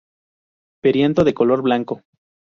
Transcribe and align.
Perianto 0.81 1.23
de 1.23 1.35
color 1.35 1.61
blanco. 1.61 2.01